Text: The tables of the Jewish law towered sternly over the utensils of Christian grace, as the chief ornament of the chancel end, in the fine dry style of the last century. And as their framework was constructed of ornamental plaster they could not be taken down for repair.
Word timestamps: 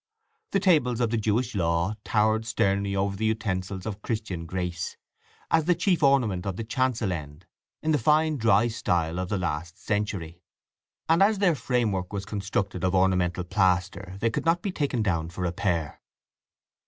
The 0.49 0.59
tables 0.59 0.99
of 0.99 1.11
the 1.11 1.17
Jewish 1.17 1.53
law 1.53 1.93
towered 2.03 2.43
sternly 2.47 2.95
over 2.95 3.15
the 3.15 3.25
utensils 3.25 3.85
of 3.85 4.01
Christian 4.01 4.47
grace, 4.47 4.97
as 5.51 5.65
the 5.65 5.75
chief 5.75 6.01
ornament 6.01 6.47
of 6.47 6.55
the 6.55 6.63
chancel 6.63 7.11
end, 7.11 7.45
in 7.83 7.91
the 7.91 7.99
fine 7.99 8.37
dry 8.37 8.67
style 8.67 9.19
of 9.19 9.29
the 9.29 9.37
last 9.37 9.77
century. 9.77 10.41
And 11.07 11.21
as 11.21 11.37
their 11.37 11.53
framework 11.53 12.11
was 12.13 12.25
constructed 12.25 12.83
of 12.83 12.95
ornamental 12.95 13.43
plaster 13.43 14.17
they 14.21 14.31
could 14.31 14.43
not 14.43 14.63
be 14.63 14.71
taken 14.71 15.03
down 15.03 15.29
for 15.29 15.41
repair. 15.43 16.01